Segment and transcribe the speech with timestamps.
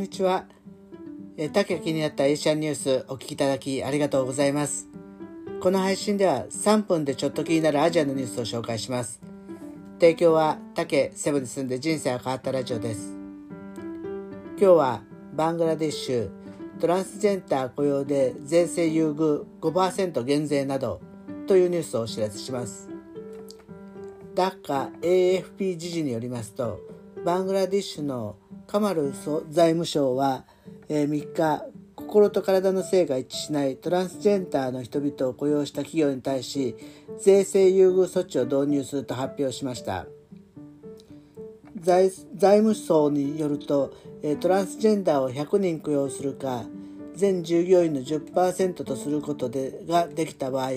[0.00, 0.46] んにちは。
[1.36, 4.88] えー、竹気になったエーシャンニュースお聞きいただきありがとうございます。
[5.60, 9.20] この配信では3分でちょっと気になるアジアのニュースを紹介します。
[10.00, 13.14] 提供は竹セブンに住んで人生が変わったラジオです。
[14.56, 15.02] 今日は
[15.34, 16.30] バングラデシュ
[16.80, 21.02] トランスジェンダー雇用で税制優遇5%減税など
[21.46, 22.88] というニュースをお知らせします。
[24.34, 26.80] ダッカ AFP 時事によりますと
[27.22, 28.36] バングラデシュの
[28.70, 29.12] カマル
[29.48, 30.44] 財務省は、
[30.88, 31.64] えー、3日
[31.96, 36.76] 心と体の性が一致しないトランスジェンダーの人々を雇用した企業に対し
[37.18, 40.06] 税制優遇措置を導入すると発表しました。
[41.80, 43.92] 財務省によると
[44.38, 46.62] トランスジェンダーを100人雇用するか
[47.16, 50.70] 全従業員の10%とすることでができた場合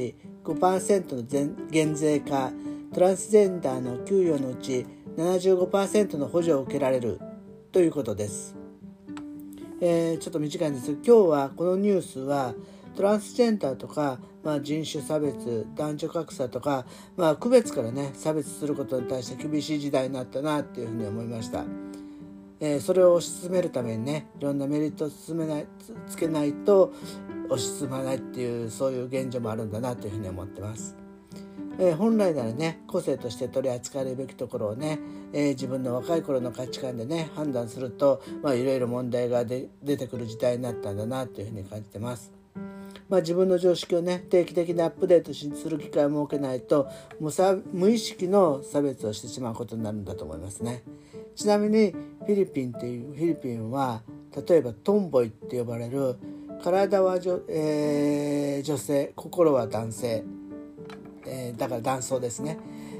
[0.43, 2.51] 5%の減税か
[2.91, 7.19] トランスジェンダーの給与のうち75%の補助を受けられる。
[7.73, 8.55] ということです。
[9.81, 12.53] えー、ちょっと短いんですが今日はこのニュースは
[12.95, 16.85] トランスジェンダーとか、まあ、人種差別男女格差とか、
[17.17, 21.65] まあ、区別からね差別することに対して厳しい時代になったなっていうふうに思いました。
[22.59, 25.65] えー、それを推し進めるためにねいろんなメリットを進めない
[26.07, 26.93] つけないと
[27.49, 31.02] 推し進まないっていうそういう現状もあるんだなというふうに思ってます。
[31.79, 34.99] えー、本来ならね個性として取り扱われるべきところをね、
[35.33, 42.31] えー、自分の若い頃の価値観でね判断するといろいろ問題が出てくる時代になったんだなというふうに感じてます。
[43.09, 46.89] まあ、自分の常識をね定期的にアップデートする機会を設けないと
[47.71, 50.83] 無意識の差別をしてしまうことになるんだと思いますね。
[51.35, 54.01] ちなみにフィリピンっていうフィリピンは
[54.47, 56.15] 例えばトンボイって呼ばれる
[56.63, 60.23] 体は女,、えー、女性心は男性
[61.25, 62.57] えー、だから男装ですね、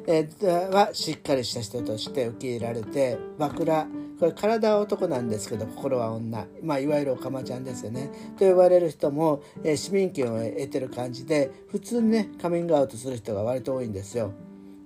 [0.08, 3.88] えー、はしっかりした人として受け入れられて枕
[4.20, 8.10] これ体は男なんですけど心は女、まあ、いわゆるおかまちゃんですよね。
[8.38, 14.31] と呼ばれる人も、えー、市民権を得てる感じで普通にねカミングアウトする人が割と多いんですよ。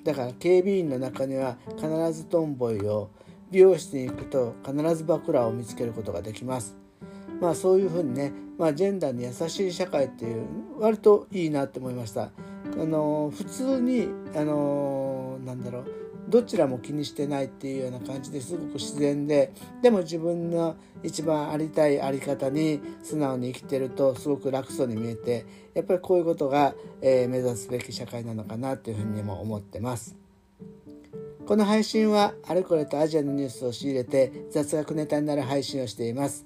[0.03, 3.09] だから警備員の中には必ずトンボイを
[3.51, 6.75] 美容室に行くと必ずバクラを見つけることができます。
[7.41, 10.45] まあそういうふうにね、まあ、ジェンダーに優しい社会っていう
[10.79, 12.29] 割といいなって思いましたあ
[12.75, 30.15] の普通にあのなんだろうどちらも気にしてないっていうような感じですごく自然ででも自分の一番ありたいあり方に素直に生きてるとすごく楽そうに見えてやっぱりこういうことが、えー、目指すべき社会なのかなというふうにも思ってます。
[31.47, 36.45] この配信はあれこれとアジアのニュースを仕入れて雑学ネタになる配信をしています。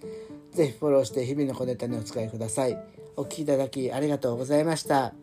[0.53, 2.77] ぜひフォローして日々の小ネタにお使いください。
[3.15, 5.13] お聴きいただきありがとうございました。